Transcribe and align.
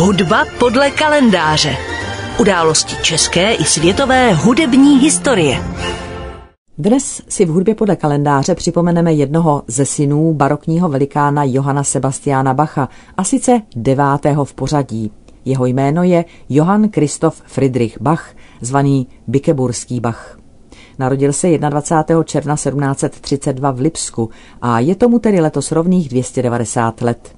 Hudba 0.00 0.44
podle 0.58 0.90
kalendáře. 0.90 1.76
Události 2.40 2.96
české 3.02 3.54
i 3.54 3.64
světové 3.64 4.32
hudební 4.32 4.98
historie. 4.98 5.62
Dnes 6.78 7.22
si 7.28 7.44
v 7.44 7.48
hudbě 7.48 7.74
podle 7.74 7.96
kalendáře 7.96 8.54
připomeneme 8.54 9.12
jednoho 9.12 9.62
ze 9.66 9.84
synů 9.84 10.34
barokního 10.34 10.88
velikána 10.88 11.44
Johana 11.44 11.84
Sebastiana 11.84 12.54
Bacha, 12.54 12.88
a 13.16 13.24
sice 13.24 13.62
devátého 13.76 14.44
v 14.44 14.54
pořadí. 14.54 15.12
Jeho 15.44 15.66
jméno 15.66 16.02
je 16.02 16.24
Johann 16.48 16.90
Christoph 16.90 17.42
Friedrich 17.46 18.00
Bach, 18.00 18.30
zvaný 18.60 19.08
Bikeburský 19.26 20.00
Bach. 20.00 20.38
Narodil 20.98 21.32
se 21.32 21.58
21. 21.58 22.24
června 22.24 22.54
1732 22.54 23.70
v 23.70 23.80
Lipsku 23.80 24.30
a 24.62 24.80
je 24.80 24.94
tomu 24.94 25.18
tedy 25.18 25.40
letos 25.40 25.72
rovných 25.72 26.08
290 26.08 27.00
let. 27.00 27.37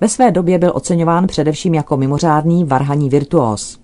Ve 0.00 0.08
své 0.08 0.30
době 0.30 0.58
byl 0.58 0.72
oceňován 0.74 1.26
především 1.26 1.74
jako 1.74 1.96
mimořádný 1.96 2.64
varhaní 2.64 3.08
virtuós. 3.08 3.78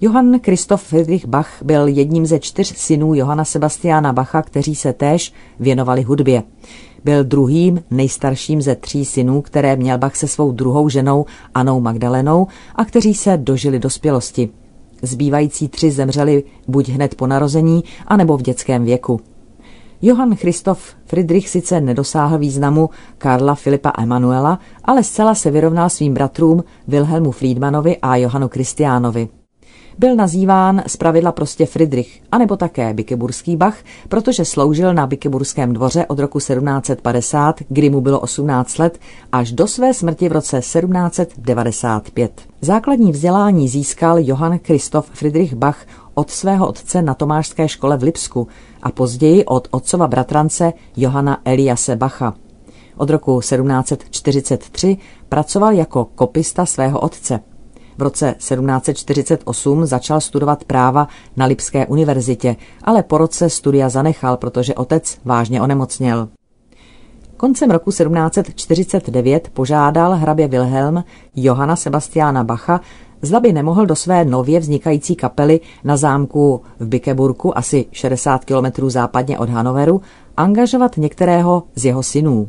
Johann 0.00 0.40
Christoph 0.40 0.82
Friedrich 0.82 1.26
Bach 1.26 1.62
byl 1.62 1.86
jedním 1.86 2.26
ze 2.26 2.38
čtyř 2.38 2.76
synů 2.76 3.14
Johana 3.14 3.44
Sebastiana 3.44 4.12
Bacha, 4.12 4.42
kteří 4.42 4.74
se 4.74 4.92
též 4.92 5.32
věnovali 5.60 6.02
hudbě. 6.02 6.42
Byl 7.04 7.24
druhým 7.24 7.84
nejstarším 7.90 8.62
ze 8.62 8.74
tří 8.74 9.04
synů, 9.04 9.42
které 9.42 9.76
měl 9.76 9.98
Bach 9.98 10.16
se 10.16 10.28
svou 10.28 10.52
druhou 10.52 10.88
ženou 10.88 11.24
Anou 11.54 11.80
Magdalenou 11.80 12.46
a 12.74 12.84
kteří 12.84 13.14
se 13.14 13.36
dožili 13.36 13.78
dospělosti. 13.78 14.48
Zbývající 15.02 15.68
tři 15.68 15.90
zemřeli 15.90 16.44
buď 16.68 16.88
hned 16.88 17.14
po 17.14 17.26
narození, 17.26 17.84
anebo 18.06 18.36
v 18.36 18.42
dětském 18.42 18.84
věku. 18.84 19.20
Johann 20.06 20.36
Christoph 20.36 20.80
Friedrich 21.04 21.48
sice 21.48 21.80
nedosáhl 21.80 22.38
významu 22.38 22.90
Karla 23.18 23.54
Filipa 23.54 23.92
Emanuela, 23.98 24.58
ale 24.84 25.02
zcela 25.02 25.34
se 25.34 25.50
vyrovnal 25.50 25.90
svým 25.90 26.14
bratrům 26.14 26.64
Wilhelmu 26.88 27.30
Friedmanovi 27.30 27.96
a 28.02 28.16
Johanu 28.16 28.48
Kristiánovi. 28.48 29.28
Byl 29.98 30.16
nazýván 30.16 30.82
zpravidla 30.86 31.32
prostě 31.32 31.66
Friedrich, 31.66 32.22
anebo 32.32 32.56
také 32.56 32.94
Bikeburský 32.94 33.56
Bach, 33.56 33.76
protože 34.08 34.44
sloužil 34.44 34.94
na 34.94 35.06
Bikeburském 35.06 35.72
dvoře 35.72 36.06
od 36.06 36.18
roku 36.18 36.38
1750, 36.38 37.60
kdy 37.68 37.90
mu 37.90 38.00
bylo 38.00 38.20
18 38.20 38.78
let, 38.78 38.98
až 39.32 39.52
do 39.52 39.66
své 39.66 39.94
smrti 39.94 40.28
v 40.28 40.32
roce 40.32 40.58
1795. 40.58 42.40
Základní 42.60 43.12
vzdělání 43.12 43.68
získal 43.68 44.18
Johann 44.18 44.58
Christoph 44.58 45.10
Friedrich 45.12 45.54
Bach 45.54 45.86
od 46.18 46.30
svého 46.30 46.68
otce 46.68 47.02
na 47.02 47.14
Tomášské 47.14 47.68
škole 47.68 47.96
v 47.96 48.02
Lipsku 48.02 48.48
a 48.82 48.90
později 48.90 49.44
od 49.44 49.68
otcova 49.70 50.08
bratrance 50.08 50.72
Johana 50.96 51.40
Eliase 51.44 51.96
Bacha. 51.96 52.34
Od 52.96 53.10
roku 53.10 53.40
1743 53.40 54.96
pracoval 55.28 55.72
jako 55.72 56.04
kopista 56.04 56.66
svého 56.66 57.00
otce. 57.00 57.40
V 57.98 58.02
roce 58.02 58.34
1748 58.38 59.86
začal 59.86 60.20
studovat 60.20 60.64
práva 60.64 61.08
na 61.36 61.46
Lipské 61.46 61.86
univerzitě, 61.86 62.56
ale 62.84 63.02
po 63.02 63.18
roce 63.18 63.50
studia 63.50 63.88
zanechal, 63.88 64.36
protože 64.36 64.74
otec 64.74 65.18
vážně 65.24 65.62
onemocněl. 65.62 66.28
Koncem 67.36 67.70
roku 67.70 67.90
1749 67.90 69.48
požádal 69.52 70.14
hrabě 70.14 70.48
Wilhelm 70.48 71.04
Johana 71.34 71.76
Sebastiana 71.76 72.44
Bacha, 72.44 72.80
zda 73.22 73.40
by 73.40 73.52
nemohl 73.52 73.86
do 73.86 73.96
své 73.96 74.24
nově 74.24 74.60
vznikající 74.60 75.16
kapely 75.16 75.60
na 75.84 75.96
zámku 75.96 76.60
v 76.80 76.86
Bikeburku, 76.86 77.58
asi 77.58 77.86
60 77.92 78.44
kilometrů 78.44 78.90
západně 78.90 79.38
od 79.38 79.48
Hanoveru, 79.48 80.00
angažovat 80.36 80.96
některého 80.96 81.62
z 81.74 81.84
jeho 81.84 82.02
synů. 82.02 82.48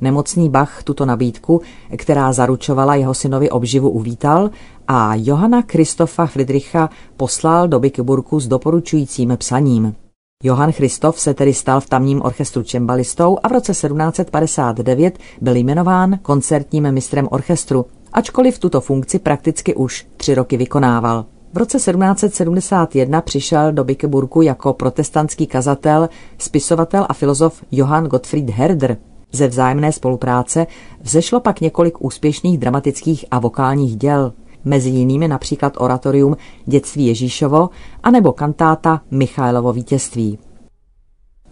Nemocný 0.00 0.48
Bach 0.48 0.82
tuto 0.82 1.06
nabídku, 1.06 1.60
která 1.96 2.32
zaručovala 2.32 2.94
jeho 2.94 3.14
synovi 3.14 3.50
obživu, 3.50 3.90
uvítal 3.90 4.50
a 4.88 5.14
Johana 5.14 5.62
Kristofa 5.62 6.26
Friedricha 6.26 6.90
poslal 7.16 7.68
do 7.68 7.80
Bikeburku 7.80 8.40
s 8.40 8.48
doporučujícím 8.48 9.36
psaním. 9.36 9.94
Johann 10.42 10.72
Christoph 10.72 11.18
se 11.18 11.34
tedy 11.34 11.54
stal 11.54 11.80
v 11.80 11.88
tamním 11.88 12.22
orchestru 12.22 12.62
čembalistou 12.62 13.38
a 13.42 13.48
v 13.48 13.52
roce 13.52 13.72
1759 13.72 15.18
byl 15.40 15.56
jmenován 15.56 16.18
koncertním 16.22 16.92
mistrem 16.92 17.28
orchestru, 17.30 17.86
ačkoliv 18.16 18.58
tuto 18.58 18.80
funkci 18.80 19.18
prakticky 19.18 19.74
už 19.74 20.06
tři 20.16 20.34
roky 20.34 20.56
vykonával. 20.56 21.24
V 21.52 21.58
roce 21.58 21.78
1771 21.78 23.20
přišel 23.20 23.72
do 23.72 23.84
Bikeburku 23.84 24.42
jako 24.42 24.72
protestantský 24.72 25.46
kazatel, 25.46 26.08
spisovatel 26.38 27.06
a 27.08 27.12
filozof 27.12 27.64
Johann 27.70 28.06
Gottfried 28.06 28.50
Herder. 28.50 28.96
Ze 29.32 29.48
vzájemné 29.48 29.92
spolupráce 29.92 30.66
vzešlo 31.00 31.40
pak 31.40 31.60
několik 31.60 32.04
úspěšných 32.04 32.58
dramatických 32.58 33.24
a 33.30 33.38
vokálních 33.38 33.96
děl, 33.96 34.32
mezi 34.64 34.90
jinými 34.90 35.28
například 35.28 35.72
oratorium 35.76 36.36
Dětství 36.66 37.06
Ježíšovo 37.06 37.70
anebo 38.02 38.32
kantáta 38.32 39.00
Michailovo 39.10 39.72
vítězství. 39.72 40.38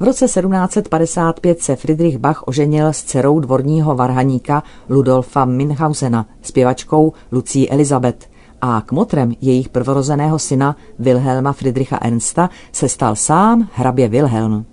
V 0.00 0.04
roce 0.04 0.24
1755 0.24 1.60
se 1.60 1.76
Friedrich 1.76 2.18
Bach 2.18 2.42
oženil 2.46 2.86
s 2.86 3.02
dcerou 3.02 3.40
dvorního 3.40 3.94
varhaníka 3.94 4.62
Ludolfa 4.88 5.44
Minhausena, 5.44 6.26
zpěvačkou 6.42 7.12
Lucí 7.32 7.70
Elizabeth 7.70 8.30
a 8.60 8.80
k 8.86 8.92
motrem 8.92 9.32
jejich 9.40 9.68
prvorozeného 9.68 10.38
syna 10.38 10.76
Wilhelma 10.98 11.52
Friedricha 11.52 11.98
Ernsta 12.02 12.50
se 12.72 12.88
stal 12.88 13.16
sám 13.16 13.68
hrabě 13.72 14.08
Wilhelm. 14.08 14.64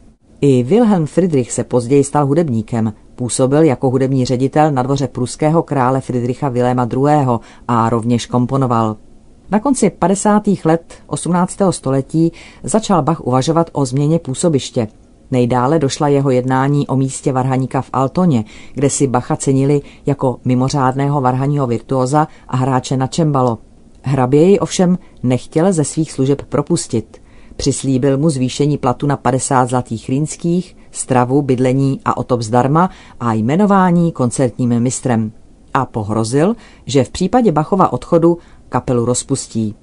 I 0.41 0.63
Wilhelm 0.63 1.05
Friedrich 1.05 1.51
se 1.51 1.63
později 1.63 2.03
stal 2.03 2.25
hudebníkem. 2.25 2.93
Působil 3.15 3.63
jako 3.63 3.89
hudební 3.89 4.25
ředitel 4.25 4.71
na 4.71 4.83
dvoře 4.83 5.07
pruského 5.07 5.63
krále 5.63 6.01
Friedricha 6.01 6.49
Viléma 6.49 6.87
II. 6.93 7.39
a 7.67 7.89
rovněž 7.89 8.25
komponoval. 8.25 8.95
Na 9.51 9.59
konci 9.59 9.89
50. 9.89 10.43
let 10.65 10.93
18. 11.07 11.57
století 11.69 12.31
začal 12.63 13.01
Bach 13.01 13.21
uvažovat 13.21 13.69
o 13.73 13.85
změně 13.85 14.19
působiště. 14.19 14.87
Nejdále 15.31 15.79
došla 15.79 16.07
jeho 16.07 16.29
jednání 16.29 16.87
o 16.87 16.95
místě 16.95 17.31
varhaníka 17.31 17.81
v 17.81 17.89
Altoně, 17.93 18.45
kde 18.73 18.89
si 18.89 19.07
Bacha 19.07 19.35
cenili 19.35 19.81
jako 20.05 20.39
mimořádného 20.45 21.21
varhaního 21.21 21.67
virtuoza 21.67 22.27
a 22.47 22.57
hráče 22.57 22.97
na 22.97 23.07
čembalo. 23.07 23.57
Hrabě 24.03 24.41
jej 24.41 24.59
ovšem 24.61 24.97
nechtěl 25.23 25.73
ze 25.73 25.83
svých 25.83 26.11
služeb 26.11 26.41
propustit– 26.41 27.21
Přislíbil 27.59 28.17
mu 28.17 28.29
zvýšení 28.29 28.77
platu 28.77 29.07
na 29.07 29.17
50 29.17 29.69
zlatých 29.69 30.09
rýnských, 30.09 30.77
stravu, 30.91 31.41
bydlení 31.41 32.01
a 32.05 32.17
otop 32.17 32.41
zdarma 32.41 32.89
a 33.19 33.33
jmenování 33.33 34.11
koncertním 34.11 34.79
mistrem. 34.79 35.31
A 35.73 35.85
pohrozil, 35.85 36.55
že 36.85 37.03
v 37.03 37.09
případě 37.09 37.51
Bachova 37.51 37.93
odchodu 37.93 38.37
kapelu 38.69 39.05
rozpustí. 39.05 39.75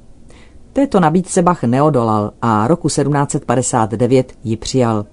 Této 0.72 1.00
nabídce 1.00 1.42
Bach 1.42 1.62
neodolal 1.64 2.32
a 2.42 2.66
roku 2.66 2.88
1759 2.88 4.32
ji 4.44 4.56
přijal. 4.56 5.06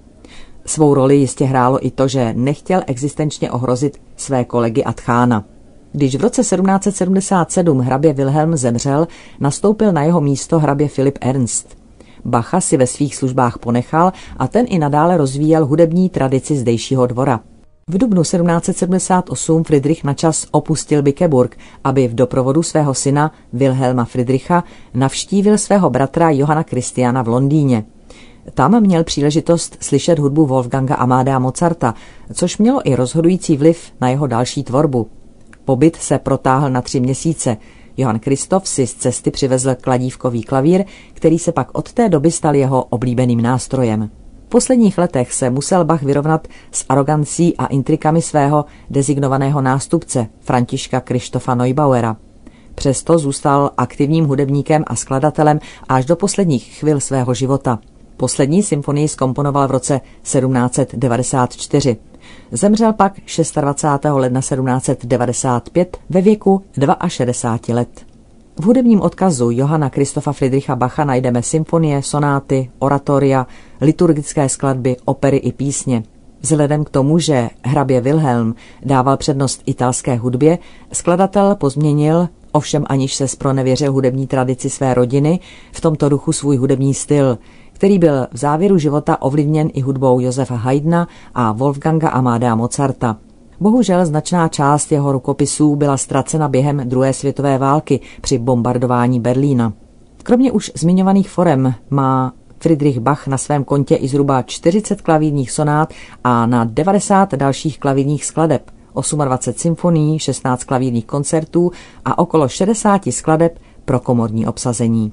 Svou 0.66 0.94
roli 0.94 1.16
jistě 1.16 1.44
hrálo 1.44 1.86
i 1.86 1.90
to, 1.90 2.08
že 2.08 2.32
nechtěl 2.36 2.82
existenčně 2.86 3.50
ohrozit 3.50 4.00
své 4.16 4.44
kolegy 4.44 4.84
Atchána. 4.84 5.44
Když 5.92 6.16
v 6.16 6.20
roce 6.20 6.42
1777 6.42 7.78
hrabě 7.78 8.12
Wilhelm 8.12 8.56
zemřel, 8.56 9.06
nastoupil 9.40 9.92
na 9.92 10.02
jeho 10.02 10.20
místo 10.20 10.58
hrabě 10.58 10.88
Filip 10.88 11.18
Ernst. 11.20 11.76
Bacha 12.24 12.60
si 12.60 12.76
ve 12.76 12.86
svých 12.86 13.16
službách 13.16 13.58
ponechal 13.58 14.12
a 14.36 14.48
ten 14.48 14.66
i 14.68 14.78
nadále 14.78 15.16
rozvíjel 15.16 15.66
hudební 15.66 16.08
tradici 16.08 16.56
zdejšího 16.56 17.06
dvora. 17.06 17.40
V 17.88 17.98
dubnu 17.98 18.22
1778 18.22 19.64
Friedrich 19.64 20.04
načas 20.04 20.46
opustil 20.50 21.02
Bikeburg, 21.02 21.56
aby 21.84 22.08
v 22.08 22.14
doprovodu 22.14 22.62
svého 22.62 22.94
syna 22.94 23.32
Wilhelma 23.52 24.04
Friedricha 24.04 24.64
navštívil 24.94 25.58
svého 25.58 25.90
bratra 25.90 26.30
Johana 26.30 26.64
Kristiana 26.64 27.22
v 27.22 27.28
Londýně. 27.28 27.84
Tam 28.54 28.80
měl 28.80 29.04
příležitost 29.04 29.76
slyšet 29.80 30.18
hudbu 30.18 30.46
Wolfganga 30.46 30.94
Amadea 30.94 31.38
Mozarta, 31.38 31.94
což 32.32 32.58
mělo 32.58 32.88
i 32.88 32.94
rozhodující 32.94 33.56
vliv 33.56 33.92
na 34.00 34.08
jeho 34.08 34.26
další 34.26 34.64
tvorbu. 34.64 35.08
Pobyt 35.64 35.96
se 35.96 36.18
protáhl 36.18 36.70
na 36.70 36.82
tři 36.82 37.00
měsíce. 37.00 37.56
Johann 37.96 38.18
Kristof 38.18 38.68
si 38.68 38.86
z 38.86 38.94
cesty 38.94 39.30
přivezl 39.30 39.74
kladívkový 39.80 40.42
klavír, 40.42 40.84
který 41.12 41.38
se 41.38 41.52
pak 41.52 41.78
od 41.78 41.92
té 41.92 42.08
doby 42.08 42.30
stal 42.30 42.54
jeho 42.54 42.84
oblíbeným 42.84 43.42
nástrojem. 43.42 44.10
V 44.46 44.48
posledních 44.48 44.98
letech 44.98 45.32
se 45.32 45.50
musel 45.50 45.84
Bach 45.84 46.02
vyrovnat 46.02 46.48
s 46.70 46.84
arogancí 46.88 47.56
a 47.56 47.66
intrikami 47.66 48.22
svého 48.22 48.64
dezignovaného 48.90 49.62
nástupce 49.62 50.26
Františka 50.40 51.00
Krištofa 51.00 51.54
Neubauera. 51.54 52.16
Přesto 52.74 53.18
zůstal 53.18 53.70
aktivním 53.76 54.24
hudebníkem 54.24 54.84
a 54.86 54.96
skladatelem 54.96 55.60
až 55.88 56.04
do 56.04 56.16
posledních 56.16 56.78
chvil 56.78 57.00
svého 57.00 57.34
života. 57.34 57.78
Poslední 58.16 58.62
symfonii 58.62 59.08
skomponoval 59.08 59.68
v 59.68 59.70
roce 59.70 60.00
1794. 60.22 61.96
Zemřel 62.52 62.92
pak 62.92 63.12
26. 63.60 64.04
ledna 64.12 64.40
1795 64.40 65.96
ve 66.10 66.20
věku 66.20 66.62
62 67.08 67.74
let. 67.74 68.06
V 68.60 68.64
hudebním 68.64 69.00
odkazu 69.00 69.50
Johana 69.50 69.90
Kristofa 69.90 70.32
Friedricha 70.32 70.76
Bacha 70.76 71.04
najdeme 71.04 71.42
symfonie, 71.42 72.02
sonáty, 72.02 72.70
oratoria, 72.78 73.46
liturgické 73.80 74.48
skladby, 74.48 74.96
opery 75.04 75.36
i 75.36 75.52
písně. 75.52 76.02
Vzhledem 76.40 76.84
k 76.84 76.90
tomu, 76.90 77.18
že 77.18 77.50
hrabě 77.62 78.00
Wilhelm 78.00 78.54
dával 78.82 79.16
přednost 79.16 79.62
italské 79.66 80.16
hudbě, 80.16 80.58
skladatel 80.92 81.54
pozměnil 81.54 82.28
ovšem 82.54 82.84
aniž 82.86 83.14
se 83.14 83.28
spronevěřil 83.28 83.92
hudební 83.92 84.26
tradici 84.26 84.70
své 84.70 84.94
rodiny, 84.94 85.40
v 85.72 85.80
tomto 85.80 86.08
duchu 86.08 86.32
svůj 86.32 86.56
hudební 86.56 86.94
styl, 86.94 87.38
který 87.74 87.98
byl 87.98 88.26
v 88.32 88.36
závěru 88.38 88.78
života 88.78 89.22
ovlivněn 89.22 89.70
i 89.72 89.80
hudbou 89.80 90.20
Josefa 90.20 90.56
Haydna 90.56 91.08
a 91.34 91.52
Wolfganga 91.52 92.08
Amadea 92.08 92.54
Mozarta. 92.54 93.16
Bohužel 93.60 94.06
značná 94.06 94.48
část 94.48 94.92
jeho 94.92 95.12
rukopisů 95.12 95.76
byla 95.76 95.96
ztracena 95.96 96.48
během 96.48 96.82
druhé 96.84 97.12
světové 97.12 97.58
války 97.58 98.00
při 98.20 98.38
bombardování 98.38 99.20
Berlína. 99.20 99.72
Kromě 100.22 100.52
už 100.52 100.72
zmiňovaných 100.74 101.30
forem 101.30 101.74
má 101.90 102.32
Friedrich 102.58 103.00
Bach 103.00 103.26
na 103.26 103.38
svém 103.38 103.64
kontě 103.64 103.96
i 103.96 104.08
zhruba 104.08 104.42
40 104.42 105.00
klavírních 105.00 105.50
sonát 105.50 105.92
a 106.24 106.46
na 106.46 106.64
90 106.64 107.34
dalších 107.34 107.78
klavírních 107.78 108.24
skladeb, 108.24 108.70
28 109.24 109.60
symfonií, 109.60 110.18
16 110.18 110.64
klavírních 110.64 111.06
koncertů 111.06 111.70
a 112.04 112.18
okolo 112.18 112.48
60 112.48 113.02
skladeb 113.10 113.58
pro 113.84 114.00
komorní 114.00 114.46
obsazení. 114.46 115.12